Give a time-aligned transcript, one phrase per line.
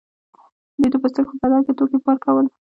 [0.79, 2.45] دوی د پوستکو په بدل کې توکي ورکول.